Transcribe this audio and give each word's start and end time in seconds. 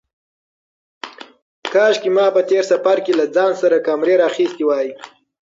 کاشکې 1.73 2.09
ما 2.15 2.25
په 2.35 2.41
تېر 2.49 2.63
سفر 2.71 2.97
کې 3.05 3.13
له 3.19 3.25
ځان 3.35 3.51
سره 3.61 3.83
کمرې 3.87 4.15
راخیستې 4.23 4.63
وای. 4.65 4.87